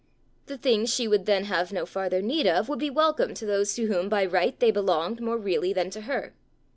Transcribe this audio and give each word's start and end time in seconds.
The 0.47 0.57
things 0.57 0.91
she 0.91 1.07
would 1.07 1.27
then 1.27 1.43
have 1.43 1.71
no 1.71 1.85
farther 1.85 2.23
need 2.23 2.47
of, 2.47 2.67
would 2.67 2.79
be 2.79 2.89
welcome 2.89 3.35
to 3.35 3.45
those 3.45 3.75
to 3.75 3.85
whom 3.85 4.09
by 4.09 4.25
right 4.25 4.59
they 4.59 4.71
belonged 4.71 5.21
more 5.21 5.37
really 5.37 5.73
than 5.73 5.91
to 5.91 6.01
her! 6.01 6.33